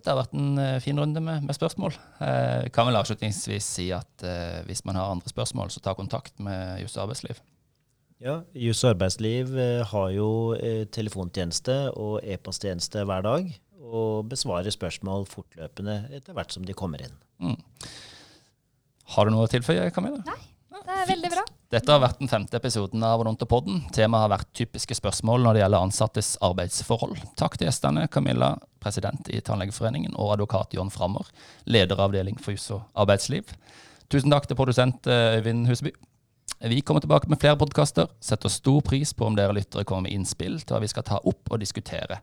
Dette 0.00 0.14
har 0.14 0.22
vært 0.22 0.32
en 0.32 0.56
uh, 0.56 0.80
fin 0.80 0.96
runde 0.96 1.20
med, 1.20 1.44
med 1.44 1.52
spørsmål. 1.52 1.92
Uh, 2.16 2.64
kan 2.72 2.88
vel 2.88 2.96
avslutningsvis 2.96 3.66
si 3.76 3.90
at 3.92 4.24
eh, 4.24 4.62
hvis 4.64 4.80
man 4.88 4.96
har 4.96 5.12
andre 5.12 5.28
spørsmål, 5.28 5.68
så 5.68 5.82
ta 5.84 5.92
kontakt 5.98 6.38
med 6.40 6.80
Juss 6.80 6.96
arbeidsliv. 6.96 7.42
Ja, 8.24 8.38
Juss 8.56 8.80
arbeidsliv 8.88 9.52
eh, 9.60 9.82
har 9.92 10.08
jo 10.16 10.30
telefontjeneste 10.96 11.76
og 12.00 12.24
e-posttjeneste 12.24 13.04
hver 13.04 13.26
dag. 13.28 13.52
Og 13.90 14.30
besvarer 14.30 14.72
spørsmål 14.72 15.26
fortløpende 15.28 15.98
etter 16.16 16.36
hvert 16.36 16.54
som 16.54 16.64
de 16.64 16.76
kommer 16.76 17.04
inn. 17.04 17.16
Mm. 17.42 17.58
Har 19.16 19.26
du 19.26 19.34
noe 19.34 19.48
å 19.48 19.52
tilføye, 19.52 19.90
Camilla? 19.92 20.22
Nei. 20.24 20.40
Det 20.80 20.96
er 20.96 21.08
veldig 21.10 21.30
bra. 21.30 21.42
Dette 21.70 21.92
har 21.92 22.00
vært 22.02 22.18
den 22.18 22.30
femte 22.30 22.56
episoden 22.58 23.02
av 23.06 23.20
Odontopodden. 23.22 23.84
Temaet 23.94 24.24
har 24.24 24.32
vært 24.32 24.48
typiske 24.58 24.96
spørsmål 24.96 25.44
når 25.44 25.56
det 25.56 25.62
gjelder 25.62 25.84
ansattes 25.86 26.30
arbeidsforhold. 26.42 27.20
Takk 27.38 27.58
til 27.58 27.68
gjestene 27.68 28.08
Camilla, 28.10 28.56
president 28.80 29.28
i 29.28 29.40
Tannlegeforeningen, 29.44 30.16
og 30.16 30.32
advokat 30.34 30.74
John 30.76 30.90
Frammer, 30.90 31.28
lederavdeling 31.64 32.40
for 32.40 32.56
jus 32.56 32.70
og 32.74 32.80
arbeidsliv. 32.94 33.44
Tusen 34.10 34.32
takk 34.32 34.48
til 34.50 34.58
produsent 34.58 35.06
eh, 35.06 35.38
Øyvind 35.38 35.68
Huseby. 35.70 35.92
Vi 36.60 36.80
kommer 36.80 37.00
tilbake 37.00 37.28
med 37.30 37.40
flere 37.40 37.56
podkaster. 37.56 38.06
Setter 38.20 38.48
stor 38.52 38.80
pris 38.84 39.14
på 39.16 39.26
om 39.26 39.36
dere 39.36 39.52
lyttere 39.56 39.84
kommer 39.84 40.02
med 40.08 40.14
innspill 40.16 40.60
til 40.60 40.74
hva 40.74 40.80
vi 40.82 40.92
skal 40.92 41.04
ta 41.08 41.16
opp 41.24 41.48
og 41.48 41.60
diskutere. 41.62 42.16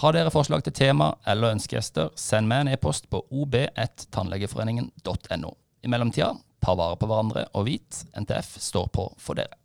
Har 0.00 0.12
dere 0.16 0.30
forslag 0.32 0.64
til 0.64 0.74
tema 0.74 1.14
eller 1.26 1.52
ønskegjester, 1.54 2.08
send 2.18 2.48
meg 2.50 2.60
en 2.64 2.72
e-post 2.74 3.04
på 3.12 3.18
ob1tannlegeforeningen.no. 3.30 5.50
I 5.84 5.88
mellomtida 5.92 6.30
ta 6.64 6.72
vare 6.78 6.96
på 6.96 7.06
hverandre 7.10 7.42
og 7.52 7.66
vit 7.68 7.92
NTF 8.16 8.56
står 8.62 8.86
på 8.94 9.04
for 9.20 9.34
dere. 9.38 9.63